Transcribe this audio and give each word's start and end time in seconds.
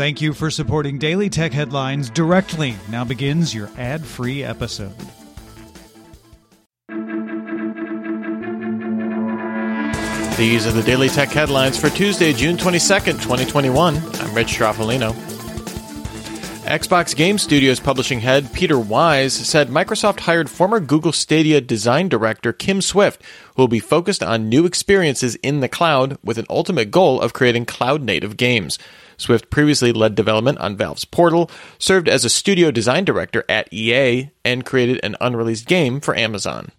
Thank 0.00 0.22
you 0.22 0.32
for 0.32 0.50
supporting 0.50 0.96
Daily 0.96 1.28
Tech 1.28 1.52
Headlines 1.52 2.08
directly. 2.08 2.74
Now 2.88 3.04
begins 3.04 3.54
your 3.54 3.68
ad 3.76 4.02
free 4.02 4.42
episode. 4.42 4.96
These 10.38 10.66
are 10.66 10.72
the 10.72 10.82
Daily 10.86 11.10
Tech 11.10 11.28
Headlines 11.28 11.78
for 11.78 11.90
Tuesday, 11.90 12.32
June 12.32 12.56
22nd, 12.56 13.20
2021. 13.20 13.96
I'm 13.98 14.34
Rich 14.34 14.54
Stroffolino. 14.54 15.12
Xbox 16.70 17.14
Game 17.14 17.36
Studios 17.36 17.80
publishing 17.80 18.20
head 18.20 18.50
Peter 18.54 18.76
Wyse 18.76 19.32
said 19.32 19.68
Microsoft 19.68 20.20
hired 20.20 20.48
former 20.48 20.80
Google 20.80 21.12
Stadia 21.12 21.60
design 21.60 22.08
director 22.08 22.54
Kim 22.54 22.80
Swift, 22.80 23.22
who 23.54 23.62
will 23.62 23.68
be 23.68 23.80
focused 23.80 24.22
on 24.22 24.48
new 24.48 24.64
experiences 24.64 25.34
in 25.42 25.60
the 25.60 25.68
cloud 25.68 26.16
with 26.24 26.38
an 26.38 26.46
ultimate 26.48 26.90
goal 26.90 27.20
of 27.20 27.34
creating 27.34 27.66
cloud 27.66 28.00
native 28.02 28.38
games. 28.38 28.78
Swift 29.20 29.50
previously 29.50 29.92
led 29.92 30.14
development 30.14 30.58
on 30.58 30.76
Valve's 30.76 31.04
Portal, 31.04 31.50
served 31.78 32.08
as 32.08 32.24
a 32.24 32.30
studio 32.30 32.70
design 32.70 33.04
director 33.04 33.44
at 33.48 33.70
EA, 33.72 34.30
and 34.44 34.64
created 34.64 34.98
an 35.02 35.14
unreleased 35.20 35.66
game 35.66 36.00
for 36.00 36.16
Amazon. 36.16 36.72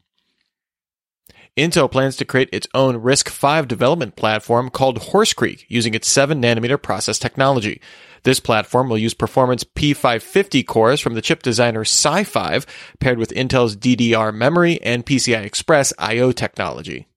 Intel 1.58 1.92
plans 1.92 2.16
to 2.16 2.26
create 2.26 2.50
its 2.52 2.68
own 2.74 3.02
RISC-V 3.02 3.68
development 3.68 4.16
platform 4.16 4.70
called 4.70 4.98
Horse 5.00 5.34
Creek 5.34 5.66
using 5.68 5.94
its 5.94 6.08
7 6.08 6.42
nanometer 6.42 6.82
process 6.82 7.20
technology. 7.20 7.82
This 8.24 8.40
platform 8.40 8.90
will 8.90 8.98
use 8.98 9.14
performance 9.14 9.64
P550 9.64 10.66
cores 10.66 11.00
from 11.00 11.14
the 11.14 11.22
chip 11.22 11.44
designer 11.44 11.84
SiFive 11.84 12.66
paired 13.00 13.18
with 13.18 13.32
Intel's 13.32 13.76
DDR 13.76 14.34
memory 14.34 14.82
and 14.82 15.06
PCI 15.06 15.44
Express 15.44 15.94
I/O 16.00 16.32
technology. 16.32 17.08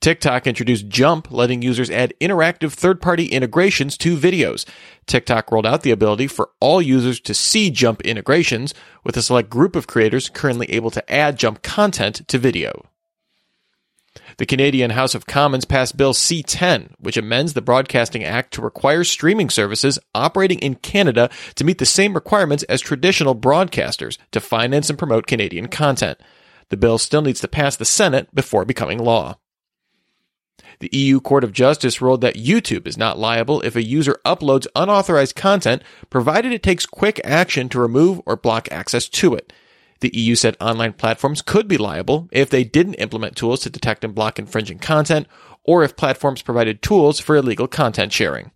TikTok 0.00 0.46
introduced 0.46 0.88
Jump, 0.88 1.30
letting 1.30 1.62
users 1.62 1.90
add 1.90 2.14
interactive 2.20 2.72
third 2.72 3.00
party 3.00 3.26
integrations 3.26 3.98
to 3.98 4.16
videos. 4.16 4.64
TikTok 5.06 5.50
rolled 5.50 5.66
out 5.66 5.82
the 5.82 5.90
ability 5.90 6.26
for 6.26 6.50
all 6.60 6.80
users 6.80 7.20
to 7.20 7.34
see 7.34 7.70
Jump 7.70 8.00
integrations, 8.02 8.74
with 9.04 9.16
a 9.16 9.22
select 9.22 9.50
group 9.50 9.74
of 9.76 9.86
creators 9.86 10.28
currently 10.28 10.70
able 10.70 10.90
to 10.90 11.12
add 11.12 11.38
Jump 11.38 11.62
content 11.62 12.26
to 12.28 12.38
video. 12.38 12.84
The 14.36 14.46
Canadian 14.46 14.90
House 14.90 15.14
of 15.14 15.26
Commons 15.26 15.64
passed 15.64 15.96
Bill 15.96 16.14
C 16.14 16.42
10, 16.42 16.94
which 16.98 17.16
amends 17.16 17.54
the 17.54 17.62
Broadcasting 17.62 18.22
Act 18.22 18.52
to 18.54 18.62
require 18.62 19.02
streaming 19.04 19.50
services 19.50 19.98
operating 20.14 20.58
in 20.60 20.76
Canada 20.76 21.30
to 21.56 21.64
meet 21.64 21.78
the 21.78 21.86
same 21.86 22.14
requirements 22.14 22.62
as 22.64 22.80
traditional 22.80 23.34
broadcasters 23.34 24.18
to 24.32 24.40
finance 24.40 24.90
and 24.90 24.98
promote 24.98 25.26
Canadian 25.26 25.68
content. 25.68 26.20
The 26.68 26.76
bill 26.76 26.98
still 26.98 27.22
needs 27.22 27.40
to 27.40 27.48
pass 27.48 27.76
the 27.76 27.84
Senate 27.84 28.32
before 28.34 28.64
becoming 28.64 28.98
law. 28.98 29.38
The 30.80 30.90
EU 30.92 31.20
Court 31.20 31.42
of 31.42 31.52
Justice 31.52 32.00
ruled 32.00 32.20
that 32.20 32.36
YouTube 32.36 32.86
is 32.86 32.96
not 32.96 33.18
liable 33.18 33.60
if 33.62 33.74
a 33.74 33.82
user 33.82 34.20
uploads 34.24 34.66
unauthorized 34.76 35.34
content, 35.34 35.82
provided 36.08 36.52
it 36.52 36.62
takes 36.62 36.86
quick 36.86 37.20
action 37.24 37.68
to 37.70 37.80
remove 37.80 38.20
or 38.26 38.36
block 38.36 38.70
access 38.70 39.08
to 39.08 39.34
it. 39.34 39.52
The 40.00 40.16
EU 40.16 40.36
said 40.36 40.56
online 40.60 40.92
platforms 40.92 41.42
could 41.42 41.66
be 41.66 41.76
liable 41.76 42.28
if 42.30 42.50
they 42.50 42.62
didn't 42.62 42.94
implement 42.94 43.34
tools 43.34 43.60
to 43.60 43.70
detect 43.70 44.04
and 44.04 44.14
block 44.14 44.38
infringing 44.38 44.78
content, 44.78 45.26
or 45.64 45.82
if 45.82 45.96
platforms 45.96 46.42
provided 46.42 46.80
tools 46.80 47.18
for 47.18 47.34
illegal 47.34 47.66
content 47.66 48.12
sharing. 48.12 48.52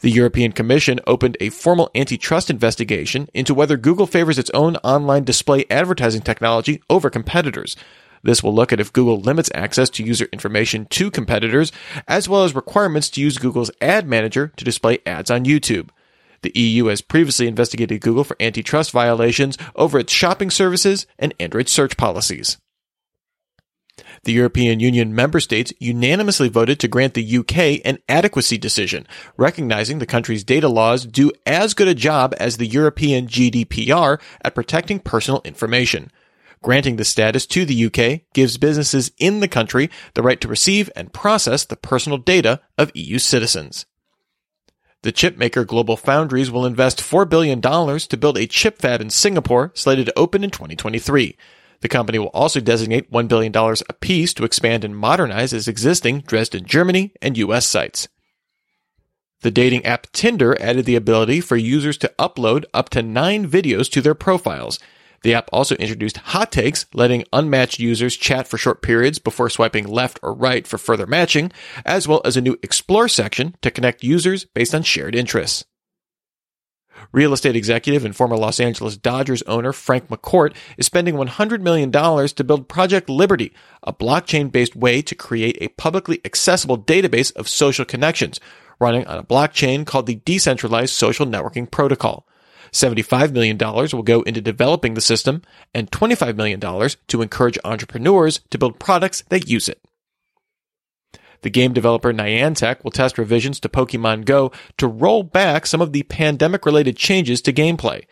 The 0.00 0.10
European 0.10 0.52
Commission 0.52 1.00
opened 1.06 1.36
a 1.40 1.50
formal 1.50 1.90
antitrust 1.94 2.50
investigation 2.50 3.28
into 3.32 3.54
whether 3.54 3.76
Google 3.76 4.06
favors 4.06 4.38
its 4.38 4.50
own 4.50 4.76
online 4.76 5.24
display 5.24 5.64
advertising 5.70 6.22
technology 6.22 6.82
over 6.90 7.08
competitors. 7.08 7.76
This 8.22 8.42
will 8.42 8.54
look 8.54 8.72
at 8.72 8.80
if 8.80 8.92
Google 8.92 9.20
limits 9.20 9.50
access 9.54 9.90
to 9.90 10.04
user 10.04 10.28
information 10.32 10.86
to 10.90 11.10
competitors, 11.10 11.72
as 12.06 12.28
well 12.28 12.44
as 12.44 12.54
requirements 12.54 13.10
to 13.10 13.20
use 13.20 13.38
Google's 13.38 13.70
ad 13.80 14.06
manager 14.06 14.52
to 14.56 14.64
display 14.64 14.98
ads 15.04 15.30
on 15.30 15.44
YouTube. 15.44 15.90
The 16.42 16.52
EU 16.54 16.86
has 16.86 17.00
previously 17.00 17.46
investigated 17.46 18.00
Google 18.00 18.24
for 18.24 18.36
antitrust 18.40 18.90
violations 18.90 19.56
over 19.76 19.98
its 19.98 20.12
shopping 20.12 20.50
services 20.50 21.06
and 21.18 21.34
Android 21.38 21.68
search 21.68 21.96
policies. 21.96 22.58
The 24.24 24.32
European 24.32 24.80
Union 24.80 25.14
member 25.14 25.40
states 25.40 25.72
unanimously 25.78 26.48
voted 26.48 26.78
to 26.80 26.88
grant 26.88 27.14
the 27.14 27.38
UK 27.38 27.80
an 27.84 27.98
adequacy 28.08 28.56
decision, 28.56 29.06
recognizing 29.36 29.98
the 29.98 30.06
country's 30.06 30.44
data 30.44 30.68
laws 30.68 31.06
do 31.06 31.32
as 31.44 31.74
good 31.74 31.88
a 31.88 31.94
job 31.94 32.34
as 32.38 32.56
the 32.56 32.66
European 32.66 33.26
GDPR 33.26 34.20
at 34.42 34.54
protecting 34.54 35.00
personal 35.00 35.42
information. 35.44 36.10
Granting 36.62 36.94
the 36.96 37.04
status 37.04 37.44
to 37.46 37.64
the 37.64 37.86
UK 37.86 38.32
gives 38.32 38.56
businesses 38.56 39.10
in 39.18 39.40
the 39.40 39.48
country 39.48 39.90
the 40.14 40.22
right 40.22 40.40
to 40.40 40.48
receive 40.48 40.90
and 40.94 41.12
process 41.12 41.64
the 41.64 41.76
personal 41.76 42.18
data 42.18 42.60
of 42.78 42.92
EU 42.94 43.18
citizens. 43.18 43.84
The 45.02 45.12
chipmaker 45.12 45.66
Global 45.66 45.96
Foundries 45.96 46.52
will 46.52 46.64
invest 46.64 47.00
$4 47.00 47.28
billion 47.28 47.60
to 47.60 48.16
build 48.16 48.38
a 48.38 48.46
chip 48.46 48.78
fab 48.78 49.00
in 49.00 49.10
Singapore 49.10 49.72
slated 49.74 50.06
to 50.06 50.16
open 50.16 50.44
in 50.44 50.50
2023. 50.50 51.36
The 51.80 51.88
company 51.88 52.20
will 52.20 52.28
also 52.28 52.60
designate 52.60 53.10
$1 53.10 53.26
billion 53.26 53.52
apiece 53.88 54.32
to 54.34 54.44
expand 54.44 54.84
and 54.84 54.96
modernize 54.96 55.52
its 55.52 55.66
existing 55.66 56.20
Dresden, 56.20 56.64
Germany 56.64 57.12
and 57.20 57.36
US 57.36 57.66
sites. 57.66 58.06
The 59.40 59.50
dating 59.50 59.84
app 59.84 60.06
Tinder 60.12 60.56
added 60.60 60.84
the 60.84 60.94
ability 60.94 61.40
for 61.40 61.56
users 61.56 61.98
to 61.98 62.12
upload 62.16 62.64
up 62.72 62.88
to 62.90 63.02
nine 63.02 63.50
videos 63.50 63.90
to 63.90 64.00
their 64.00 64.14
profiles. 64.14 64.78
The 65.22 65.34
app 65.34 65.48
also 65.52 65.76
introduced 65.76 66.16
hot 66.18 66.50
takes, 66.50 66.86
letting 66.92 67.24
unmatched 67.32 67.78
users 67.78 68.16
chat 68.16 68.48
for 68.48 68.58
short 68.58 68.82
periods 68.82 69.18
before 69.18 69.50
swiping 69.50 69.86
left 69.86 70.18
or 70.22 70.34
right 70.34 70.66
for 70.66 70.78
further 70.78 71.06
matching, 71.06 71.52
as 71.84 72.08
well 72.08 72.20
as 72.24 72.36
a 72.36 72.40
new 72.40 72.58
explore 72.62 73.08
section 73.08 73.54
to 73.62 73.70
connect 73.70 74.02
users 74.02 74.44
based 74.44 74.74
on 74.74 74.82
shared 74.82 75.14
interests. 75.14 75.64
Real 77.10 77.32
estate 77.32 77.56
executive 77.56 78.04
and 78.04 78.14
former 78.14 78.36
Los 78.36 78.60
Angeles 78.60 78.96
Dodgers 78.96 79.42
owner 79.42 79.72
Frank 79.72 80.08
McCourt 80.08 80.54
is 80.76 80.86
spending 80.86 81.16
$100 81.16 81.60
million 81.60 81.90
to 81.90 82.44
build 82.44 82.68
Project 82.68 83.08
Liberty, 83.08 83.52
a 83.82 83.92
blockchain 83.92 84.52
based 84.52 84.76
way 84.76 85.02
to 85.02 85.14
create 85.14 85.58
a 85.60 85.68
publicly 85.68 86.20
accessible 86.24 86.78
database 86.78 87.34
of 87.34 87.48
social 87.48 87.84
connections 87.84 88.38
running 88.78 89.06
on 89.06 89.18
a 89.18 89.24
blockchain 89.24 89.86
called 89.86 90.06
the 90.06 90.16
Decentralized 90.16 90.94
Social 90.94 91.26
Networking 91.26 91.70
Protocol. 91.70 92.26
$75 92.72 93.32
million 93.32 93.58
will 93.58 94.02
go 94.02 94.22
into 94.22 94.40
developing 94.40 94.94
the 94.94 95.00
system 95.00 95.42
and 95.74 95.90
$25 95.90 96.36
million 96.36 96.60
to 97.08 97.22
encourage 97.22 97.58
entrepreneurs 97.64 98.40
to 98.50 98.58
build 98.58 98.78
products 98.78 99.22
that 99.28 99.48
use 99.48 99.68
it. 99.68 99.80
The 101.42 101.50
game 101.50 101.72
developer 101.72 102.12
Niantic 102.12 102.82
will 102.82 102.92
test 102.92 103.18
revisions 103.18 103.60
to 103.60 103.68
Pokemon 103.68 104.24
Go 104.24 104.52
to 104.78 104.86
roll 104.86 105.22
back 105.22 105.66
some 105.66 105.80
of 105.80 105.92
the 105.92 106.04
pandemic 106.04 106.64
related 106.64 106.96
changes 106.96 107.42
to 107.42 107.52
gameplay. 107.52 108.04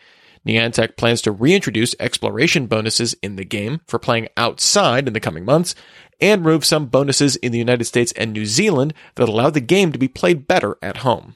Niantic 0.45 0.97
plans 0.97 1.21
to 1.21 1.31
reintroduce 1.31 1.95
exploration 1.99 2.67
bonuses 2.67 3.15
in 3.21 3.37
the 3.37 3.45
game 3.45 3.81
for 3.87 3.99
playing 3.99 4.27
outside 4.35 5.07
in 5.07 5.13
the 5.13 5.19
coming 5.19 5.45
months 5.45 5.75
and 6.19 6.45
remove 6.45 6.65
some 6.65 6.87
bonuses 6.87 7.35
in 7.37 7.51
the 7.51 7.57
United 7.57 7.85
States 7.85 8.11
and 8.13 8.33
New 8.33 8.45
Zealand 8.45 8.93
that 9.15 9.29
allow 9.29 9.49
the 9.49 9.61
game 9.61 9.91
to 9.91 9.99
be 9.99 10.07
played 10.07 10.47
better 10.47 10.77
at 10.81 10.97
home. 10.97 11.35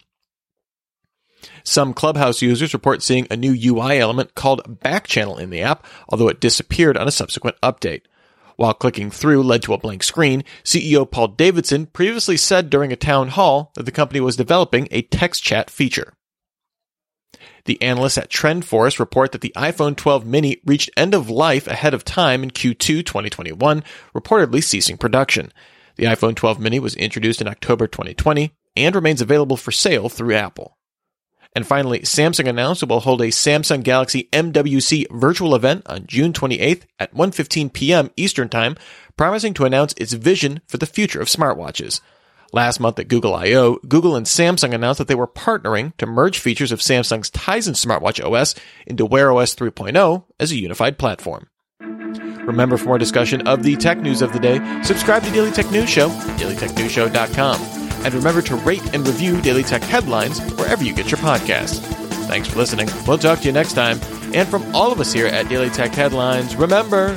Some 1.64 1.94
Clubhouse 1.94 2.42
users 2.42 2.74
report 2.74 3.02
seeing 3.02 3.28
a 3.30 3.38
new 3.38 3.54
UI 3.54 4.00
element 4.00 4.36
called 4.36 4.80
Back 4.82 5.08
Channel 5.08 5.38
in 5.38 5.50
the 5.50 5.62
app, 5.62 5.86
although 6.10 6.28
it 6.28 6.40
disappeared 6.40 6.98
on 6.98 7.08
a 7.08 7.12
subsequent 7.12 7.60
update. 7.62 8.02
While 8.56 8.74
clicking 8.74 9.12
through 9.12 9.44
led 9.44 9.64
to 9.64 9.74
a 9.74 9.78
blank 9.78 10.04
screen, 10.04 10.44
CEO 10.64 11.10
Paul 11.10 11.30
Davison 11.30 11.88
previously 11.88 12.38
said 12.38 12.70
during 12.70 12.92
a 12.92 12.98
town 12.98 13.30
hall 13.30 13.72
that 13.76 13.84
the 13.84 13.92
company 13.92 14.22
was 14.22 14.38
developing 14.38 14.88
a 14.92 15.02
text 15.02 15.44
chat 15.44 15.70
feature. 15.70 16.14
The 17.66 17.82
analysts 17.82 18.18
at 18.18 18.30
TrendForce 18.30 19.00
report 19.00 19.32
that 19.32 19.42
the 19.42 19.54
iPhone 19.58 19.96
12 19.96 20.26
mini 20.26 20.62
reached 20.66 20.92
end 20.96 21.14
of 21.14 21.30
life 21.30 21.68
ahead 21.68 21.94
of 21.94 22.06
time 22.06 22.44
in 22.44 22.52
Q2 22.52 23.06
2021, 23.06 23.84
reportedly 24.14 24.64
ceasing 24.64 24.98
production. 24.98 25.52
The 25.96 26.06
iPhone 26.06 26.36
12 26.36 26.60
mini 26.60 26.80
was 26.80 26.96
introduced 26.96 27.42
in 27.42 27.48
October 27.48 27.88
2020 27.88 28.52
and 28.78 28.96
remains 28.96 29.22
available 29.22 29.58
for 29.58 29.72
sale 29.72 30.10
through 30.10 30.36
Apple. 30.36 30.78
And 31.55 31.66
finally, 31.66 31.99
Samsung 32.02 32.49
announced 32.49 32.84
it 32.84 32.90
will 32.90 32.99
hold 32.99 33.22
a 33.22 33.28
Samsung 33.28 33.81
Galaxy 33.81 34.28
MWC 34.34 35.09
virtual 35.11 35.55
event 35.55 35.84
on 35.85 36.05
June 36.05 36.34
28th 36.34 36.84
at 36.99 37.16
1:15 37.16 37.72
p.m. 37.72 38.11
Eastern 38.17 38.49
Time, 38.49 38.75
promising 39.16 39.53
to 39.53 39.63
announce 39.63 39.93
its 39.97 40.13
vision 40.13 40.59
for 40.67 40.78
the 40.78 40.85
future 40.85 41.22
of 41.22 41.29
smartwatches. 41.29 42.02
Last 42.52 42.79
month 42.79 42.99
at 42.99 43.07
Google 43.07 43.35
I/O, 43.35 43.79
Google 43.87 44.16
and 44.16 44.25
Samsung 44.25 44.73
announced 44.73 44.97
that 44.97 45.07
they 45.07 45.16
were 45.16 45.28
partnering 45.28 45.96
to 45.97 46.05
merge 46.05 46.40
features 46.40 46.72
of 46.72 46.79
Samsung's 46.79 47.31
Tizen 47.31 47.75
smartwatch 47.75 48.23
OS 48.23 48.53
into 48.85 49.05
Wear 49.05 49.31
OS 49.31 49.55
3.0 49.55 50.25
as 50.40 50.52
a 50.52 50.57
unified 50.57 50.97
platform. 50.97 51.47
Remember, 51.79 52.78
for 52.78 52.85
more 52.85 52.97
discussion 52.97 53.47
of 53.47 53.63
the 53.63 53.75
tech 53.75 53.99
news 53.99 54.22
of 54.22 54.31
the 54.31 54.40
day, 54.40 54.59
subscribe 54.84 55.23
to 55.23 55.31
Daily 55.31 55.52
Tech 55.52 55.72
News 55.72 55.90
Show, 55.90 56.09
dailytechnewsshow.com. 56.09 57.75
And 58.05 58.13
remember 58.13 58.43
to 58.43 58.55
rate 58.55 58.93
and 58.93 59.05
review 59.05 59.41
Daily 59.41 59.63
Tech 59.63 59.81
headlines 59.81 60.40
wherever 60.53 60.84
you 60.84 60.93
get 60.93 61.09
your 61.09 61.17
podcasts. 61.17 61.79
Thanks 62.28 62.47
for 62.47 62.57
listening. 62.59 62.87
We'll 63.07 63.17
talk 63.17 63.40
to 63.40 63.46
you 63.46 63.52
next 63.52 63.73
time. 63.73 63.99
And 64.34 64.47
from 64.47 64.75
all 64.75 64.91
of 64.91 64.99
us 64.99 65.11
here 65.11 65.28
at 65.28 65.49
Daily 65.49 65.69
Tech 65.72 65.91
Headlines, 65.91 66.55
remember, 66.55 67.16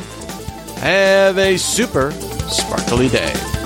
have 0.78 1.36
a 1.36 1.58
super 1.58 2.10
sparkly 2.48 3.08
day. 3.08 3.57